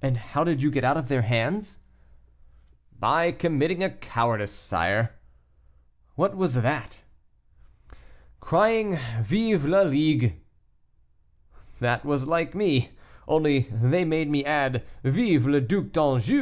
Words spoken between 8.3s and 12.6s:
"Crying, 'Vive la Ligue!'" "That was like